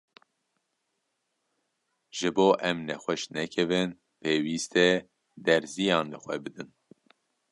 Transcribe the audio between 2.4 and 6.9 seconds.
ku em nexweş nekevin, pêwîst e derziyan li xwe bidin.